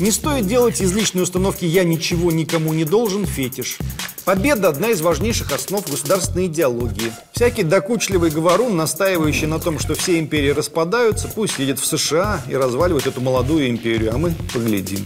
[0.00, 3.78] Не стоит делать из личной установки «я ничего никому не должен» фетиш.
[4.24, 7.12] Победа– одна из важнейших основ государственной идеологии.
[7.32, 12.54] Всякий докучливый говорун, настаивающий на том, что все империи распадаются, пусть едет в США и
[12.54, 15.04] разваливает эту молодую империю, а мы поглядим.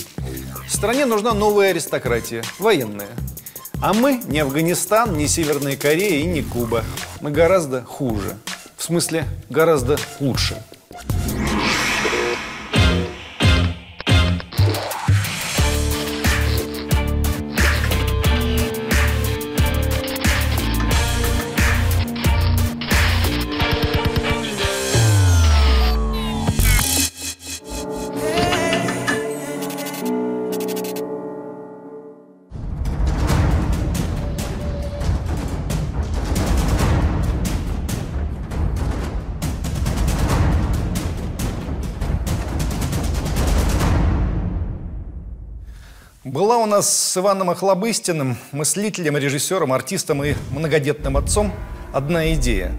[0.69, 3.09] Стране нужна новая аристократия, военная.
[3.81, 6.85] А мы не Афганистан, не Северная Корея и не Куба.
[7.21, 8.37] Мы гораздо хуже.
[8.77, 10.63] В смысле, гораздо лучше.
[46.33, 51.53] Была у нас с Иваном Охлобыстиным, мыслителем, режиссером, артистом и многодетным отцом
[51.93, 52.73] одна идея.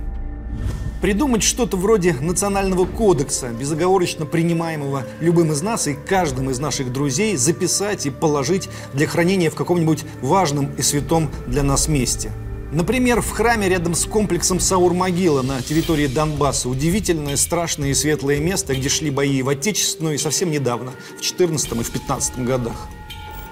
[1.04, 7.36] Придумать что-то вроде национального кодекса, безоговорочно принимаемого любым из нас и каждым из наших друзей,
[7.36, 12.32] записать и положить для хранения в каком-нибудь важном и святом для нас месте.
[12.72, 18.74] Например, в храме рядом с комплексом Саур-могила на территории Донбасса удивительное, страшное и светлое место,
[18.74, 22.90] где шли бои в Отечественную и совсем недавно, в 14 и в 15 годах.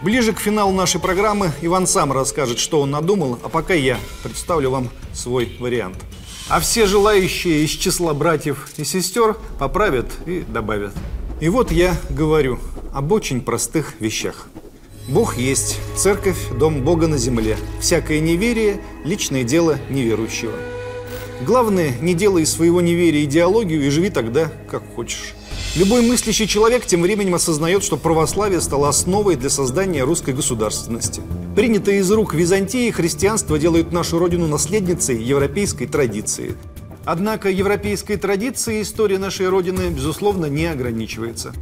[0.01, 4.71] Ближе к финалу нашей программы Иван сам расскажет, что он надумал, а пока я представлю
[4.71, 5.97] вам свой вариант.
[6.49, 10.93] А все желающие из числа братьев и сестер поправят и добавят.
[11.39, 12.59] И вот я говорю
[12.91, 14.47] об очень простых вещах.
[15.07, 17.55] Бог есть, церковь– дом Бога на земле.
[17.79, 20.53] Всякое неверие– личное дело неверующего.
[21.45, 25.35] Главное, не делай своего неверия идеологию и живи тогда, как хочешь.
[25.77, 31.21] Любой мыслящий человек тем временем осознает, что православие стало основой для создания русской государственности.
[31.55, 36.57] Принятое из рук Византии, христианство делает нашу родину наследницей европейской традиции.
[37.05, 41.53] Однако европейской традицией история нашей Родины, безусловно, не ограничивается.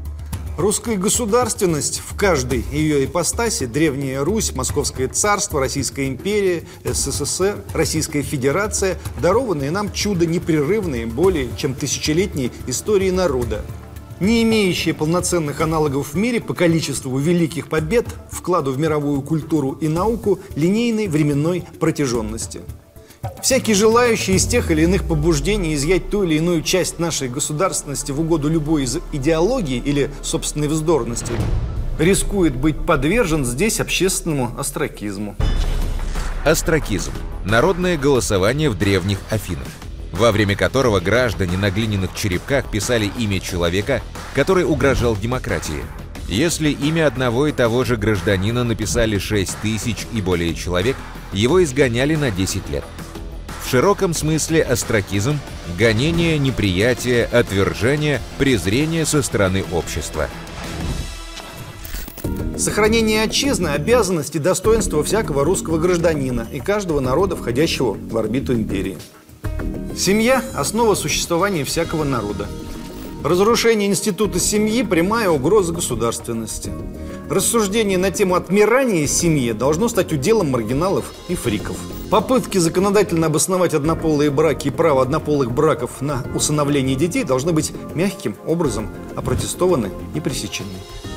[0.57, 8.99] Русская государственность в каждой ее ипостаси– Древняя Русь, Московское царство, Российская империя, СССР, Российская Федерация–
[9.21, 13.63] дарованные нам чудо непрерывные более чем тысячелетней истории народа,
[14.19, 19.87] не имеющие полноценных аналогов в мире по количеству великих побед, вкладу в мировую культуру и
[19.87, 22.61] науку линейной временной протяженности.
[23.41, 28.19] Всякий желающий из тех или иных побуждений изъять ту или иную часть нашей государственности в
[28.19, 31.33] угоду любой из идеологий или собственной вздорности
[31.97, 35.35] рискует быть подвержен здесь общественному остракизму.
[36.45, 37.11] Остракизм–
[37.45, 39.67] народное голосование в древних Афинах
[40.19, 44.01] во время которого граждане на глиняных черепках писали имя человека,
[44.35, 45.83] который угрожал демократии.
[46.27, 50.95] Если имя одного и того же гражданина написали 6 тысяч и более человек,
[51.31, 52.83] его изгоняли на 10 лет.
[53.63, 55.39] В широком смысле астракизм–
[55.79, 60.27] гонение, неприятие, отвержение, презрение со стороны общества.
[62.57, 68.97] Сохранение отчизны– обязанность и достоинство всякого русского гражданина и каждого народа, входящего в орбиту империи.
[69.97, 72.47] Семья– основа существования всякого народа.
[73.23, 76.71] Разрушение института семьи– прямая угроза государственности.
[77.29, 81.77] Рассуждение на тему отмирания семьи должно стать уделом маргиналов и фриков.
[82.09, 88.35] Попытки законодательно обосновать однополые браки и право однополых браков на усыновление детей должны быть мягким
[88.47, 90.69] образом опротестованы и пресечены.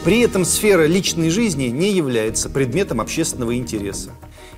[0.04, 4.10] При этом сфера личной жизни не является предметом общественного интереса.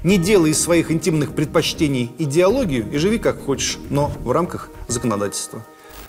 [0.02, 5.62] Не делай из своих интимных предпочтений идеологию и живи как хочешь, но в рамках законодательства.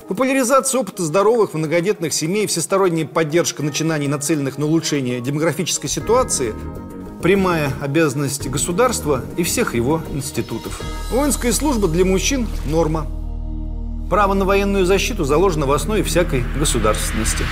[0.08, 6.54] Популяризация опыта здоровых многодетных семей, всесторонняя поддержка начинаний, нацеленных на улучшение демографической ситуации–
[7.22, 10.80] прямая обязанность государства и всех его институтов.
[11.12, 13.08] Воинская служба для мужчин– норма.
[14.10, 17.44] Право на военную защиту заложено в основе всякой государственности.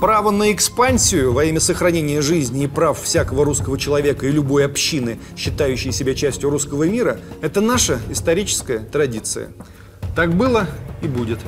[0.00, 5.18] Право на экспансию во имя сохранения жизни и прав всякого русского человека и любой общины,
[5.38, 9.48] считающей себя частью русского мира, это наша историческая традиция.
[10.14, 10.66] Так было
[11.00, 11.38] и будет.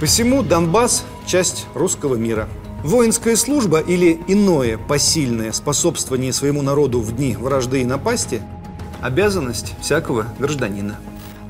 [0.00, 2.46] Посему Донбасс– часть русского мира.
[2.84, 8.42] Воинская служба или иное посильное способствование своему народу в дни вражды и напасти–
[9.00, 10.98] обязанность всякого гражданина.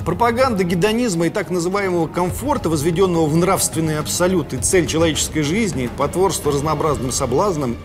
[0.04, 6.50] Пропаганда гедонизма и так называемого комфорта, возведенного в нравственный абсолют и цель человеческой жизни, потворство
[6.50, 7.76] разнообразным соблазнам,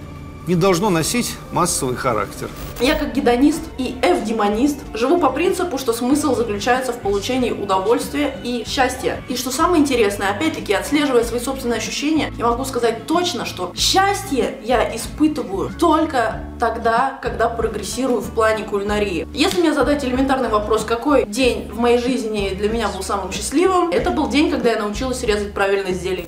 [0.47, 2.49] не должно носить массовый характер.
[2.79, 8.63] Я как гедонист и эвдемонист живу по принципу, что смысл заключается в получении удовольствия и
[8.67, 9.21] счастья.
[9.29, 14.57] И что самое интересное, опять-таки, отслеживая свои собственные ощущения, я могу сказать точно, что счастье
[14.63, 19.27] я испытываю только тогда, когда прогрессирую в плане кулинарии.
[19.33, 23.89] Если мне задать элементарный вопрос, какой день в моей жизни для меня был самым счастливым,
[23.89, 26.27] это был день, когда я научилась резать правильно изделия.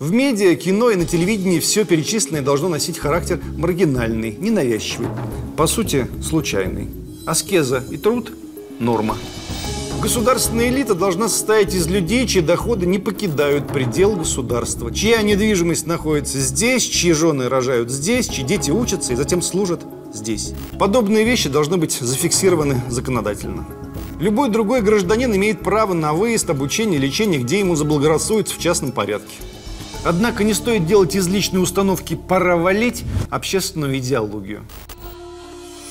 [0.00, 5.08] В медиа, кино и на телевидении все перечисленное должно носить характер маргинальный, ненавязчивый,
[5.56, 6.88] по сути, случайный.
[7.26, 8.32] Аскеза и труд–
[8.80, 9.16] норма.
[10.02, 16.40] Государственная элита должна состоять из людей, чьи доходы не покидают предел государства, чья недвижимость находится
[16.40, 19.80] здесь, чьи жены рожают здесь, чьи дети учатся и затем служат
[20.12, 20.52] здесь.
[20.78, 23.66] Подобные вещи должны быть зафиксированы законодательно.
[24.18, 29.36] Любой другой гражданин имеет право на выезд, обучение, лечение, где ему заблагорассудится в частном порядке.
[30.04, 34.66] Однако не стоит делать из личной установки «пора валить» общественную идеологию.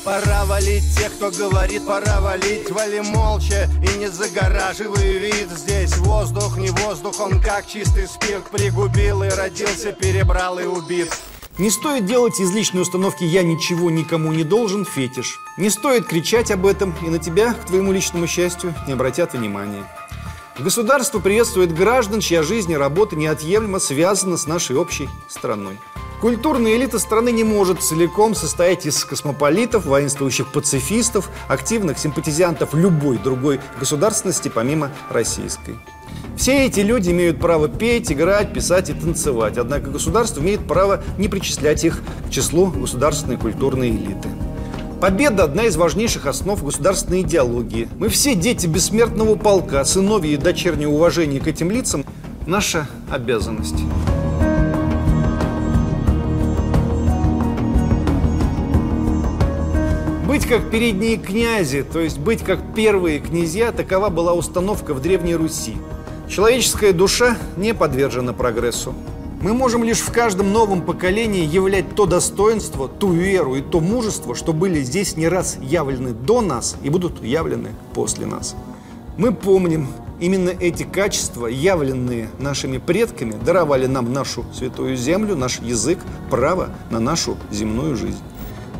[0.04, 6.58] Пора валить тех, кто говорит, пора валить Вали молча и не загораживай вид Здесь воздух,
[6.58, 11.10] не воздух, он как чистый спирт Пригубил и родился, перебрал и убит
[11.60, 15.40] не стоит делать из личной установки «я ничего никому не должен» фетиш.
[15.56, 19.84] Не стоит кричать об этом, и на тебя, к твоему личному счастью, не обратят внимания.
[20.60, 25.80] Государство приветствует граждан, чья жизнь и работа неотъемлемо связана с нашей общей страной.
[26.22, 33.60] Культурная элита страны не может целиком состоять из космополитов, воинствующих пацифистов, активных симпатизантов любой другой
[33.80, 35.76] государственности, помимо российской.
[36.38, 41.30] Все эти люди имеют право петь, играть, писать и танцевать, однако государство имеет право не
[41.30, 44.30] причислять их к числу государственной культурной элиты.
[45.04, 47.90] Победа– одна из важнейших основ государственной идеологии.
[48.00, 52.06] Мы все дети бессмертного полка, сыновья и дочернее уважение к этим лицам–
[52.48, 53.84] наша обязанность.
[60.26, 65.36] Быть как передние князи, то есть быть как первые князья, такова была установка в Древней
[65.36, 65.76] Руси.
[66.30, 68.96] Человеческая душа не подвержена прогрессу.
[69.44, 74.36] Мы можем лишь в каждом новом поколении являть то достоинство, ту веру и то мужество,
[74.36, 78.56] что были здесь не раз явлены до нас и будут явлены после нас.
[79.18, 79.90] Мы помним,
[80.22, 86.00] именно эти качества, явленные нашими предками, даровали нам нашу святую землю, наш язык,
[86.30, 88.24] право на нашу земную жизнь.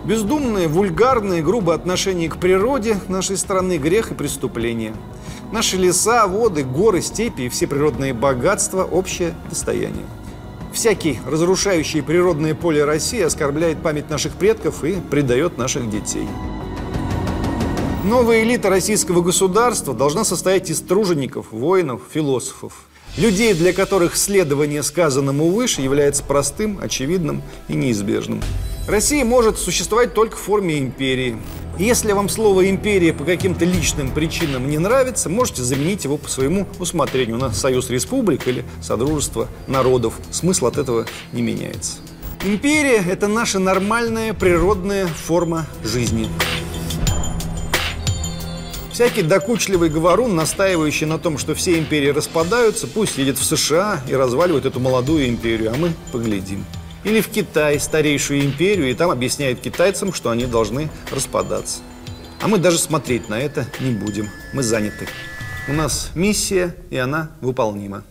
[0.06, 4.94] Бездумное, вульгарное, грубое отношение к природе нашей страны– грех и преступление.
[5.52, 10.06] Наши леса, воды, горы, степи и все природные богатства– общее достояние.
[10.74, 16.28] Всякий, разрушающий природное поле России, оскорбляет память наших предков и предает наших детей.
[18.04, 22.74] Новая элита российского государства должна состоять из тружеников, воинов, философов.
[23.16, 28.42] Людей, для которых следование сказанному выше является простым, очевидным и неизбежным.
[28.88, 31.38] Россия может существовать только в форме империи.
[31.78, 36.68] Если вам слово «империя» по каким-то личным причинам не нравится, можете заменить его по своему
[36.80, 40.16] усмотрению на «Союз республик» или «Содружество народов».
[40.32, 41.94] Смысл от этого не меняется.
[42.44, 46.28] Империя– это наша нормальная природная форма жизни.
[48.94, 54.14] Всякий докучливый говорун, настаивающий на том, что все империи распадаются, пусть едет в США и
[54.14, 56.64] разваливает эту молодую империю, а мы поглядим.
[57.04, 61.80] Или в Китай, старейшую империю, и там объясняет китайцам, что они должны распадаться.
[62.40, 64.30] А мы даже смотреть на это не будем.
[64.54, 65.08] Мы заняты.
[65.68, 68.04] У нас миссия, и она выполнима.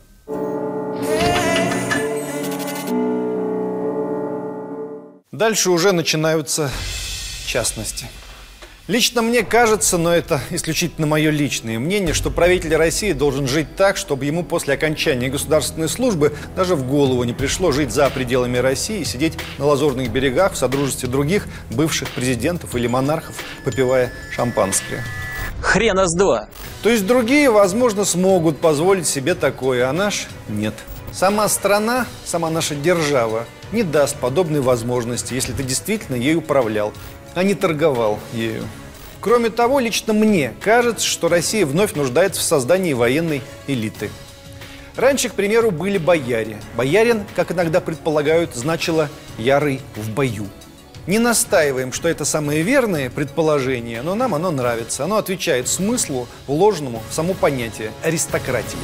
[5.30, 6.72] Дальше уже начинаются
[7.52, 8.06] частности.
[8.88, 13.96] Лично мне кажется, но это исключительно мое личное мнение, что правитель России должен жить так,
[13.96, 19.02] чтобы ему после окончания государственной службы даже в голову не пришло жить за пределами России
[19.02, 25.04] и сидеть на лазурных берегах в содружестве других бывших президентов или монархов, попивая шампанское.
[25.60, 26.48] Хрена с два.
[26.82, 30.74] То есть другие, возможно, смогут позволить себе такое, а наш нет.
[31.12, 36.92] Сама страна, сама наша держава не даст подобной возможности, если ты действительно ей управлял
[37.34, 38.64] а не торговал ею.
[39.20, 44.10] Кроме того, лично мне кажется, что Россия вновь нуждается в создании военной элиты.
[44.96, 46.58] Раньше, к примеру, были бояре.
[46.76, 49.08] Боярин, как иногда предполагают, значило
[49.38, 50.48] «ярый в бою».
[51.06, 55.04] Не настаиваем, что это самое верное предположение, но нам оно нравится.
[55.04, 58.78] Оно отвечает смыслу, вложенному в само понятие «аристократия».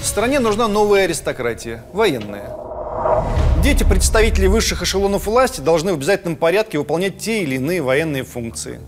[0.00, 2.73] В стране нужна новая аристократия, военная.
[3.62, 8.80] Дети представителей высших эшелонов власти должны в обязательном порядке выполнять те или иные военные функции.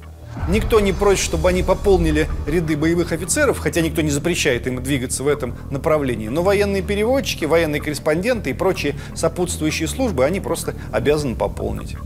[0.48, 5.22] Никто не просит, чтобы они пополнили ряды боевых офицеров, хотя никто не запрещает им двигаться
[5.22, 6.28] в этом направлении.
[6.28, 11.96] Но военные переводчики, военные корреспонденты и прочие сопутствующие службы они просто обязаны пополнить.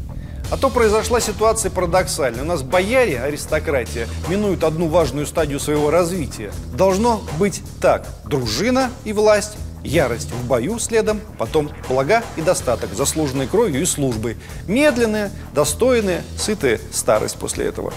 [0.51, 2.43] А то произошла ситуация парадоксальная.
[2.43, 6.51] У нас бояре, аристократия, минуют одну важную стадию своего развития.
[6.75, 8.07] Должно быть так.
[8.25, 14.37] Дружина и власть, ярость в бою следом, потом блага и достаток, заслуженной кровью и службой.
[14.67, 17.93] Медленная, достойная, сытая старость после этого.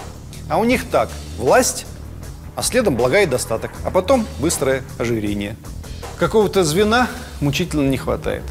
[0.48, 1.08] А у них так.
[1.38, 1.86] Власть,
[2.56, 3.72] а следом блага и достаток.
[3.84, 5.56] А потом быстрое ожирение.
[6.18, 7.08] Какого-то звена
[7.40, 8.42] мучительно не хватает.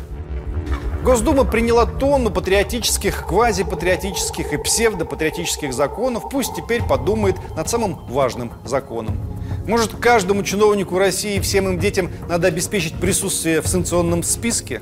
[1.04, 6.30] Госдума приняла тонну патриотических, квазипатриотических и псевдопатриотических законов.
[6.32, 9.20] Пусть теперь подумает над самым важным законом.
[9.68, 14.82] Может, каждому чиновнику России и всем им детям надо обеспечить присутствие в санкционном списке?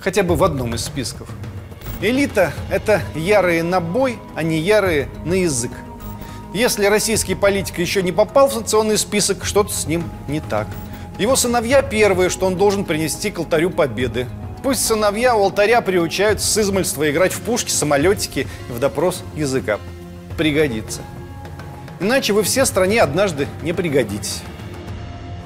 [0.00, 1.28] Хотя бы в одном из списков.
[2.00, 5.72] Элита– это ярые на бой, а не ярые на язык.
[6.54, 10.68] Если российский политик еще не попал в санкционный список, что-то с ним не так.
[11.18, 14.28] Его сыновья первые, что он должен принести к алтарю победы.
[14.62, 19.78] Пусть сыновья у алтаря приучают с измольства играть в пушки, самолетики и в допрос языка.
[20.36, 21.00] Пригодится.
[22.00, 24.42] Иначе вы все стране однажды не пригодитесь.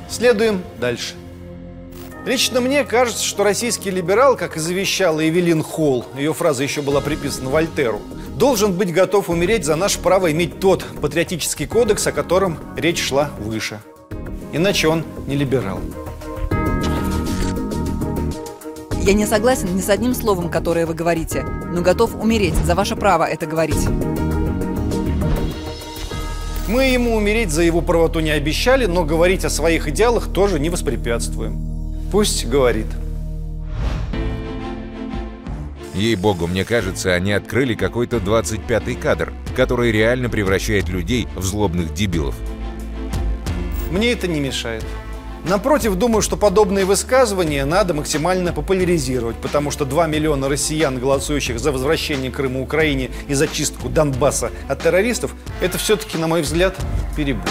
[0.08, 1.14] Следуем дальше.
[2.26, 7.00] Лично мне кажется, что российский либерал, как и завещала Эвелин Холл, ее фраза еще была
[7.00, 8.00] приписана Вольтеру,
[8.36, 13.30] должен быть готов умереть за наше право иметь тот патриотический кодекс, о котором речь шла
[13.40, 13.80] выше.
[14.52, 15.80] Иначе он не либерал.
[19.00, 22.94] Я не согласен ни с одним словом, которое вы говорите, но готов умереть за ваше
[22.94, 23.88] право это говорить.
[26.72, 30.70] Мы ему умереть за его правоту не обещали, но говорить о своих идеалах тоже не
[30.70, 31.58] воспрепятствуем.
[32.10, 32.86] Пусть говорит.
[35.94, 42.34] Ей-богу, мне кажется, они открыли какой-то 25-й кадр, который реально превращает людей в злобных дебилов.
[43.90, 44.86] Мне это не мешает.
[45.44, 51.72] Напротив, думаю, что подобные высказывания надо максимально популяризировать, потому что 2 миллиона россиян, голосующих за
[51.72, 56.76] возвращение Крыма Украине и зачистку Донбасса от террористов, это все-таки, на мой взгляд,
[57.16, 57.48] перебор.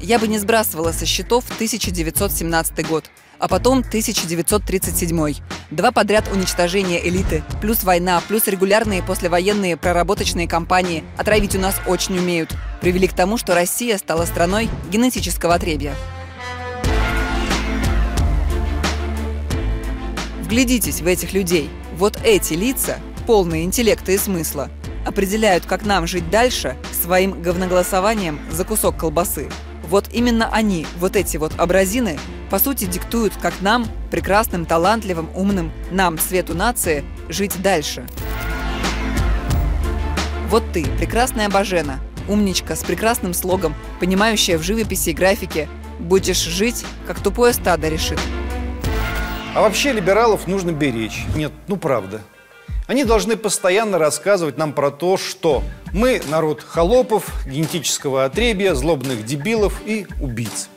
[0.00, 3.04] Я бы не сбрасывала со счетов 1917 год,
[3.38, 5.34] а потом 1937.
[5.70, 12.18] Два подряд уничтожения элиты, плюс война, плюс регулярные послевоенные проработочные кампании отравить у нас очень
[12.18, 15.94] умеют, привели к тому, что Россия стала страной генетического отребья.
[20.42, 21.68] Вглядитесь в этих людей.
[21.96, 24.70] Вот эти лица, полные интеллекта и смысла,
[25.04, 29.48] определяют, как нам жить дальше своим говноголосованием за кусок колбасы.
[29.88, 32.18] Вот именно они, вот эти вот абразины,
[32.50, 38.06] по сути диктуют, как нам, прекрасным, талантливым, умным, нам, свету нации, жить дальше.
[40.48, 41.98] Вот ты, прекрасная Бажена,
[42.28, 48.20] умничка с прекрасным слогом, понимающая в живописи и графике, будешь жить, как тупое стадо решит.
[49.54, 51.24] А вообще либералов нужно беречь.
[51.34, 52.20] Нет, ну правда.
[52.86, 59.82] Они должны постоянно рассказывать нам про то, что мы народ холопов, генетического отребия, злобных дебилов
[59.84, 60.68] и убийц.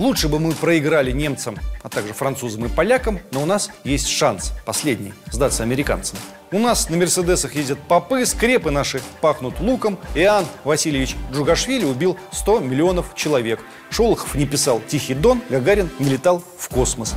[0.00, 4.54] Лучше бы мы проиграли немцам, а также французам и полякам, но у нас есть шанс,
[4.64, 6.18] последний, сдаться американцам.
[6.52, 9.98] У нас на Мерседесах ездят попы, скрепы наши пахнут луком.
[10.14, 13.60] Иоанн Васильевич Джугашвили убил 100 миллионов человек.
[13.90, 17.14] Шолохов не писал «Тихий дон», Гагарин не летал в космос.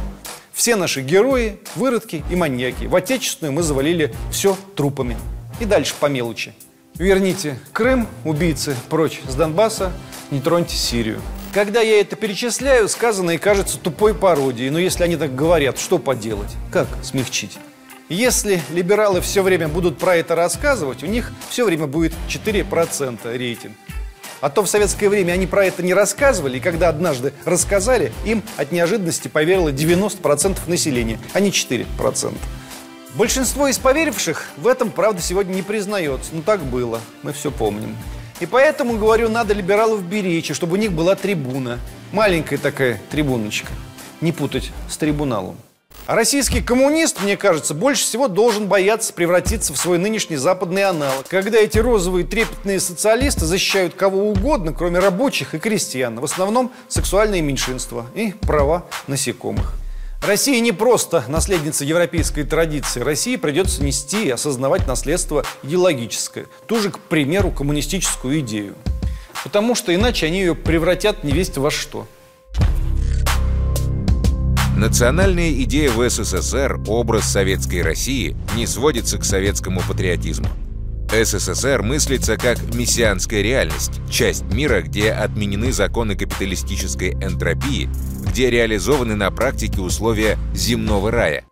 [0.51, 2.83] Все наши герои, выродки и маньяки.
[2.83, 5.15] В отечественную мы завалили все трупами.
[5.61, 6.53] И дальше по мелочи.
[6.95, 9.93] Верните Крым, убийцы, прочь с Донбасса,
[10.31, 11.21] не троньте Сирию.
[11.53, 14.71] Когда я это перечисляю, сказанное кажется тупой пародией.
[14.71, 16.49] Но если они так говорят, что поделать?
[16.71, 17.59] Как смягчить?
[18.09, 23.75] Если либералы все время будут про это рассказывать, у них все время будет 4% рейтинг.
[24.41, 28.43] А то в советское время они про это не рассказывали, и когда однажды рассказали, им
[28.57, 32.33] от неожиданности поверило 90% населения, а не 4%.
[33.13, 36.31] Большинство из поверивших в этом, правда, сегодня не признается.
[36.33, 37.95] Но так было, мы все помним.
[38.39, 41.79] И поэтому, говорю, надо либералов беречь, чтобы у них была трибуна.
[42.11, 43.71] Маленькая такая трибуночка.
[44.21, 45.57] Не путать с трибуналом.
[46.05, 51.27] А российский коммунист, мне кажется, больше всего должен бояться превратиться в свой нынешний западный аналог,
[51.29, 57.41] когда эти розовые трепетные социалисты защищают кого угодно, кроме рабочих и крестьян, в основном сексуальные
[57.41, 59.75] меньшинства и права насекомых.
[60.25, 63.01] Россия не просто наследница европейской традиции.
[63.01, 66.45] России придется нести и осознавать наследство идеологическое.
[66.65, 68.75] Ту же, к примеру, коммунистическую идею.
[69.43, 72.07] Потому что иначе они ее превратят не весть во что.
[74.77, 80.47] Национальная идея в СССР, образ советской России, не сводится к советскому патриотизму.
[81.11, 87.89] СССР мыслится как мессианская реальность, часть мира, где отменены законы капиталистической энтропии,
[88.33, 91.45] где реализованы на практике условия земного рая.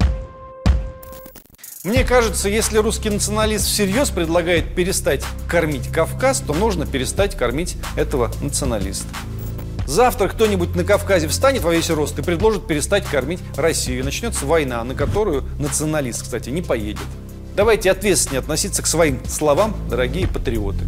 [1.83, 8.31] Мне кажется, если русский националист всерьез предлагает перестать кормить Кавказ, то нужно перестать кормить этого
[8.41, 9.05] националиста.
[9.85, 14.03] Завтра кто-нибудь на Кавказе встанет во весь рост и предложит перестать кормить Россию.
[14.03, 17.05] Начнется война, на которую националист, кстати, не поедет.
[17.55, 20.83] Давайте ответственнее относиться к своим словам, дорогие патриоты.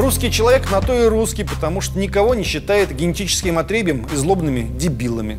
[0.00, 4.62] Русский человек на то и русский, потому что никого не считает генетическим отребием и злобными
[4.62, 5.38] дебилами.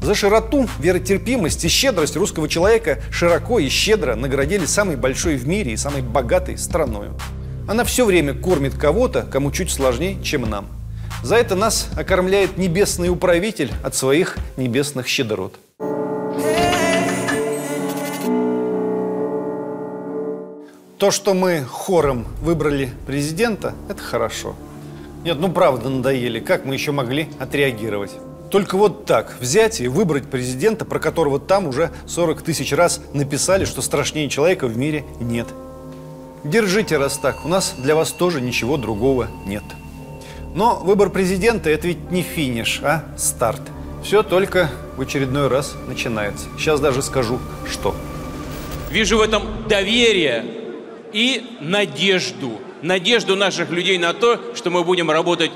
[0.00, 5.72] За широту, веротерпимость и щедрость русского человека широко и щедро наградили самой большой в мире
[5.72, 7.18] и самой богатой страною.
[7.66, 10.68] Она все время кормит кого-то, кому чуть сложнее, чем нам.
[11.24, 15.58] За это нас окормляет небесный управитель от своих небесных щедрот.
[20.98, 24.56] То, что мы хором выбрали президента, это хорошо.
[25.22, 26.40] Нет, ну правда надоели.
[26.40, 28.10] Как мы еще могли отреагировать?
[28.50, 33.64] Только вот так взять и выбрать президента, про которого там уже 40 тысяч раз написали,
[33.64, 35.46] что страшнее человека в мире нет.
[36.42, 39.62] Держите, раз так, у нас для вас тоже ничего другого нет.
[40.56, 43.62] Но выбор президента– это ведь не финиш, а старт.
[44.02, 46.46] Все только в очередной раз начинается.
[46.58, 47.38] Сейчас даже скажу,
[47.70, 47.94] что.
[48.90, 50.57] Вижу в этом доверие
[51.12, 52.60] и надежду.
[52.82, 55.50] Надежду наших людей на то, что мы будем работать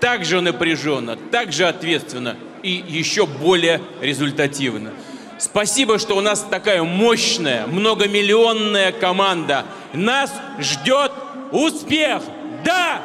[0.00, 4.92] так же напряженно, так же ответственно и еще более результативно.
[5.38, 9.64] Спасибо, что у нас такая мощная, многомиллионная команда.
[9.92, 11.12] Нас ждет
[11.52, 12.22] успех!
[12.64, 13.02] Да!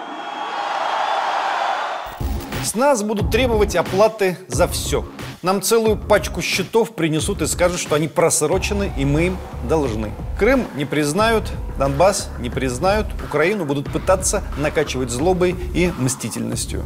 [2.69, 5.03] С нас будут требовать оплаты за все.
[5.41, 10.11] Нам целую пачку счетов принесут и скажут, что они просрочены, и мы им должны.
[10.37, 16.83] Крым не признают, Донбасс не признают, Украину будут пытаться накачивать злобой и мстительностью.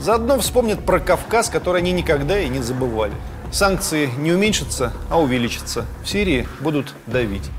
[0.00, 3.12] Заодно вспомнят про Кавказ, который они никогда и не забывали.
[3.52, 5.84] Санкции не уменьшатся, а увеличатся.
[6.04, 7.50] В Сирии будут давить.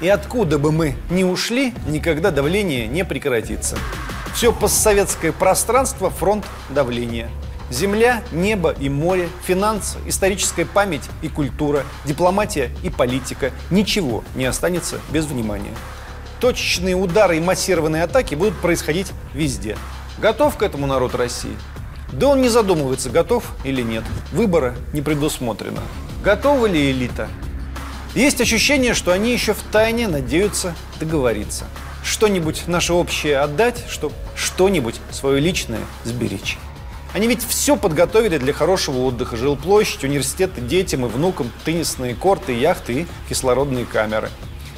[0.00, 3.76] И откуда бы мы ни ушли, никогда давление не прекратится.
[4.36, 7.30] Все постсоветское пространство– фронт давления.
[7.70, 13.50] Земля, небо и море, финансы, историческая память и культура, дипломатия и политика.
[13.70, 15.72] Ничего не останется без внимания.
[16.38, 19.78] Точечные удары и массированные атаки будут происходить везде.
[20.18, 21.56] Готов к этому народ России?
[22.12, 24.04] Да он не задумывается, готов или нет.
[24.32, 25.80] Выбора не предусмотрено.
[26.22, 27.30] Готова ли элита?
[28.14, 31.64] Есть ощущение, что они еще в тайне надеются договориться.
[32.06, 36.56] Что-нибудь наше общее отдать, чтобы что-нибудь свое личное сберечь.
[37.12, 39.36] Они ведь все подготовили для хорошего отдыха.
[39.36, 44.30] Жилплощадь, университеты детям и внукам, теннисные корты, яхты и кислородные камеры.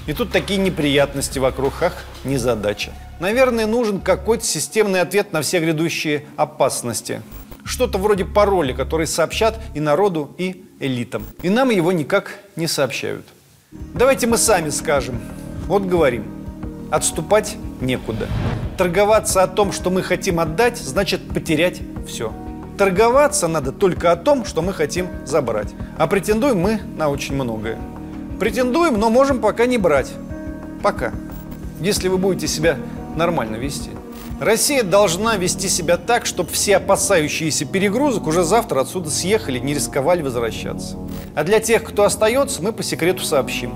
[0.06, 2.92] И тут такие неприятности вокруг, ах, незадача.
[3.20, 7.20] Наверное, нужен какой-то системный ответ на все грядущие опасности.
[7.62, 11.26] Что-то вроде пароля, который сообщат и народу, и элитам.
[11.42, 13.26] И нам его никак не сообщают.
[13.70, 15.20] Давайте мы сами скажем.
[15.66, 16.38] Вот говорим.
[16.90, 18.27] Отступать некуда.
[18.77, 22.33] Торговаться о том, что мы хотим отдать, значит потерять все.
[22.79, 25.74] Торговаться надо только о том, что мы хотим забрать.
[25.98, 27.79] А претендуем мы на очень многое.
[28.38, 30.12] Претендуем, но можем пока не брать.
[30.83, 31.12] Пока.
[31.81, 32.79] Если вы будете себя
[33.16, 33.90] нормально вести.
[34.40, 40.22] Россия должна вести себя так, чтобы все опасающиеся перегрузок уже завтра отсюда съехали, не рисковали
[40.22, 40.96] возвращаться.
[41.35, 43.72] А для тех, кто остается, мы по секрету сообщим.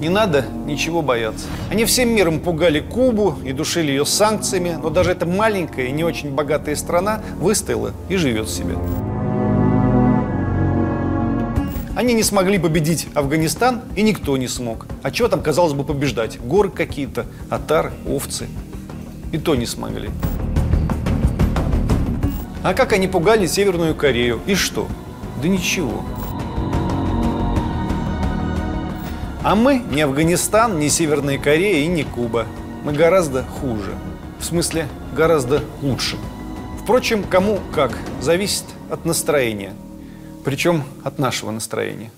[0.00, 1.46] Не надо ничего бояться.
[1.70, 6.04] Они всем миром пугали Кубу и душили ее санкциями, но даже эта маленькая и не
[6.04, 8.76] очень богатая страна выстояла и живет себе.
[11.96, 14.86] Они не смогли победить Афганистан, и никто не смог.
[15.02, 16.38] А чего там, казалось бы, побеждать?
[16.38, 18.46] Горы какие-то, отары, овцы.
[19.32, 20.10] И то не смогли.
[22.62, 24.38] А как они пугали Северную Корею?
[24.46, 24.86] И что?
[25.42, 26.04] Да ничего.
[29.44, 32.46] А мы не Афганистан, не Северная Корея и не Куба.
[32.84, 33.94] Мы гораздо хуже.
[34.40, 36.16] В смысле, гораздо лучше.
[36.82, 39.74] Впрочем, кому как, зависит от настроения.
[40.44, 42.10] Причем от нашего настроения.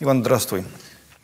[0.00, 0.64] Иван, здравствуй.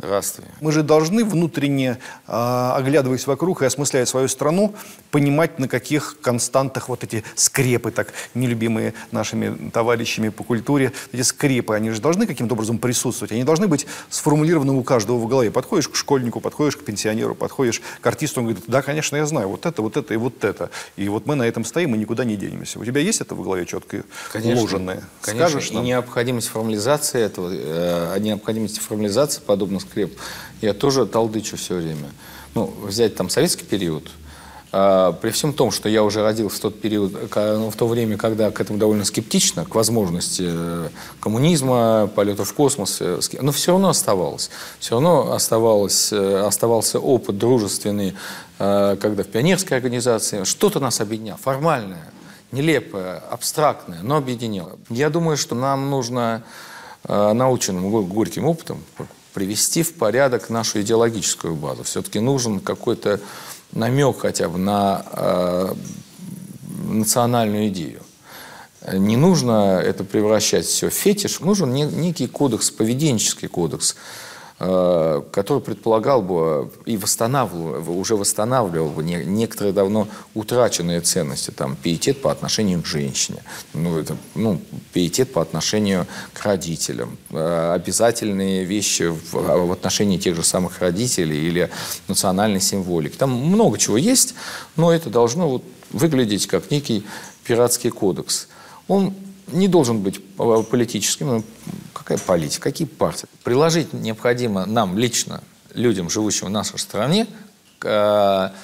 [0.05, 0.45] Здравствуй.
[0.61, 4.75] Мы же должны внутренне, а, оглядываясь вокруг и осмысляя свою страну,
[5.11, 11.75] понимать, на каких константах вот эти скрепы, так нелюбимые нашими товарищами по культуре, эти скрепы,
[11.75, 13.33] они же должны каким-то образом присутствовать.
[13.33, 15.51] Они должны быть сформулированы у каждого в голове.
[15.51, 19.49] Подходишь к школьнику, подходишь к пенсионеру, подходишь к артисту, он говорит, да, конечно, я знаю,
[19.49, 20.71] вот это, вот это и вот это.
[20.97, 22.79] И вот мы на этом стоим и никуда не денемся.
[22.79, 25.05] У тебя есть это в голове четко Конечно, уложенное?
[25.23, 25.49] Конечно.
[25.49, 25.85] Скажешь и нам?
[25.85, 30.19] необходимость формализации этого, э, о необходимости формализации подобных скреп,
[30.61, 32.11] я тоже толдычу все время.
[32.55, 34.11] Ну, взять там советский период,
[34.73, 38.17] а, при всем том, что я уже родился в тот период, ну, в то время,
[38.17, 40.89] когда к этому довольно скептично, к возможности э,
[41.21, 44.51] коммунизма, полета в космос, э, но все равно оставалось.
[44.81, 48.15] Все равно оставалось, э, оставался опыт дружественный,
[48.57, 52.13] когда в пионерской организации что-то нас объединяло, формальное,
[52.53, 54.79] нелепое, абстрактное, но объединяло.
[54.91, 56.45] Я думаю, что нам нужно
[57.09, 58.79] наученным го- горьким опытом
[59.35, 61.83] привести в порядок нашу идеологическую базу.
[61.83, 63.21] Все-таки нужен какой-то
[63.73, 65.75] намек хотя бы на э,
[66.89, 68.01] национальную идею.
[68.93, 73.97] Не нужно это превращать все в фетиш, нужен не- некий кодекс, поведенческий кодекс,
[74.57, 82.23] который предполагал бы и восстанавливал, уже восстанавливал бы не- некоторые давно утраченные ценности, там, пиетет
[82.23, 84.61] по отношению к женщине, ну, это, ну,
[84.93, 91.49] пиетет по отношению к родителям, э, обязательные вещи в, в отношении тех же самых родителей
[91.49, 91.69] или
[92.07, 93.17] национальной символики.
[93.17, 94.35] Там много чего есть,
[94.77, 97.05] но это должно вот выглядеть как некий
[97.45, 98.47] пиратский кодекс.
[98.87, 99.15] Он
[99.55, 101.45] не должен быть политическим.
[101.93, 102.65] Какая политика?
[102.65, 103.27] Какие партии?
[103.43, 107.27] Приложить необходимо нам лично, людям, живущим в нашей стране,
[107.79, 108.55] к, э,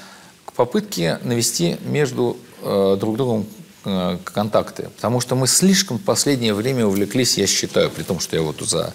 [0.44, 3.46] к попытке навести между э, друг другом
[3.84, 4.90] э, контакты.
[4.96, 8.60] Потому что мы слишком в последнее время увлеклись, я считаю, при том, что я вот
[8.60, 8.92] за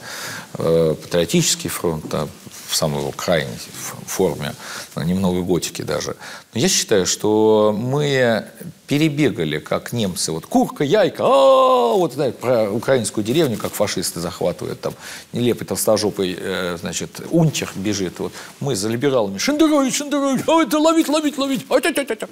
[0.57, 2.27] э, патриотический фронт, а
[2.67, 3.57] в самой крайней
[4.05, 4.55] форме,
[4.95, 6.15] а, немного готики даже.
[6.53, 8.45] Но я считаю, что мы
[8.87, 14.79] перебегали, как немцы, вот курка, яйка, а вот знаете, про украинскую деревню, как фашисты захватывают,
[14.79, 14.93] там
[15.33, 21.07] нелепый толстожопый, э, значит, унчер бежит, вот мы за либералами, Шендерович, Шендерович, а это ловить,
[21.07, 22.27] ловить, ловить, а, тя, тя, тя».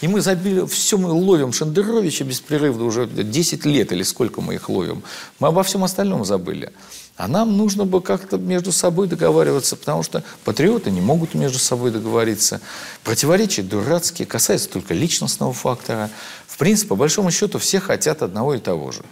[0.00, 4.68] и мы забили, все мы ловим Шендеровича беспрерывно, уже 10 лет или сколько мы их
[4.68, 5.02] ловим,
[5.38, 6.72] мы обо всем остальном забыли.
[7.16, 11.90] А нам нужно бы как-то между собой договариваться, потому что патриоты не могут между собой
[11.90, 12.60] договориться.
[13.04, 16.10] Противоречия дурацкие, касаются только личностного фактора.
[16.46, 19.02] В принципе, по большому счету, все хотят одного и того же.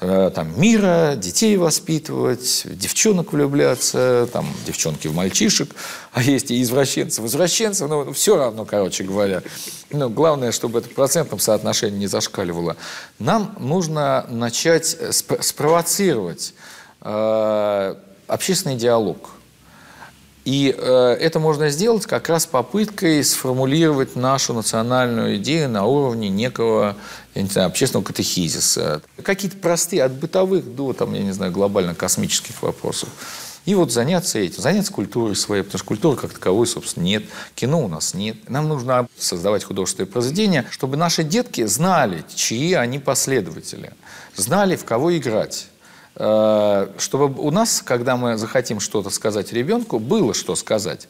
[0.00, 5.70] Э, Там мира, детей воспитывать, девчонок влюбляться, там девчонки в мальчишек,
[6.12, 9.42] а есть и извращенцы в извращенцев, но все равно, короче говоря.
[9.90, 12.76] Но главное, чтобы это в процентном соотношении не зашкаливало.
[13.18, 16.54] Нам нужно начать спро- спровоцировать
[17.00, 19.30] общественный диалог.
[20.48, 26.96] И э, это можно сделать как раз попыткой сформулировать нашу национальную идею на уровне некого,
[27.34, 29.02] я не знаю, общественного катехизиса.
[29.22, 33.10] Какие-то простые, от бытовых до, там, я не знаю, глобально-космических вопросов.
[33.66, 37.24] И вот заняться этим, заняться культурой своей, потому что культуры как таковой, собственно, нет.
[37.54, 38.48] Кино у нас нет.
[38.48, 43.92] Нам нужно создавать художественные произведения, чтобы наши детки знали, чьи они последователи,
[44.34, 45.68] знали, в кого играть.
[46.20, 51.08] Э, чтобы у нас, когда мы захотим что-то сказать ребенку, было что сказать.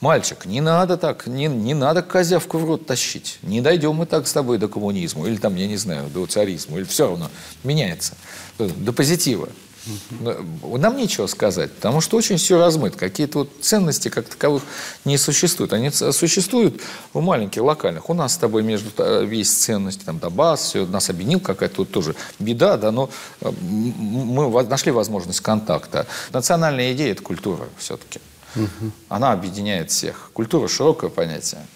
[0.00, 3.38] Мальчик, не надо так, не, не надо козявку в рот тащить.
[3.42, 6.76] Не дойдем мы так с тобой до коммунизма, или там, я не знаю, до царизма,
[6.76, 7.30] или все равно
[7.64, 8.14] меняется,
[8.58, 9.48] э, до позитива.
[10.20, 12.98] Нам нечего сказать, потому что очень все размыто.
[12.98, 14.62] Какие-то вот ценности как таковых
[15.04, 15.72] не существуют.
[15.72, 16.80] Они существуют
[17.12, 18.08] в маленьких, локальных.
[18.08, 18.90] У нас с тобой между
[19.24, 24.62] есть ценности, там, Донбасс, все, нас объединил какая-то вот тоже беда, да, но э, мы
[24.64, 26.06] нашли возможность контакта.
[26.32, 28.20] Национальная идея– это культура все-таки.
[29.08, 30.30] Она объединяет всех.
[30.32, 31.66] Культура– широкое понятие.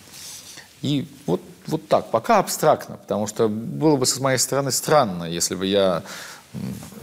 [0.82, 5.54] И вот, вот так, пока абстрактно, потому что было бы с моей стороны странно, если
[5.54, 6.02] бы я,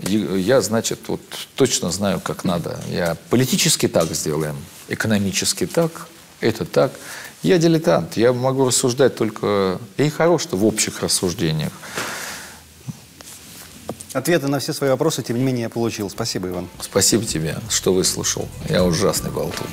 [0.02, 1.22] я, значит, вот
[1.56, 2.80] точно знаю, как надо.
[2.90, 4.56] Я политически так сделаем,
[4.90, 6.08] экономически так,
[6.42, 6.92] это так.
[7.42, 9.80] Я дилетант, я могу рассуждать только...
[9.98, 11.72] И хорош-то в общих рассуждениях.
[14.14, 16.10] Ответы на все свои вопросы, тем не менее, я получил.
[16.10, 16.70] Спасибо, Иван.
[16.80, 18.48] Спасибо тебе, что выслушал.
[18.70, 19.68] Я ужасный болтун.